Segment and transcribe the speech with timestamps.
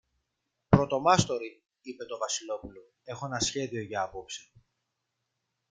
[0.69, 4.51] Πρωτομάστορη, είπε το Βασιλόπουλο, έχω ένα σχέδιο για απόψε.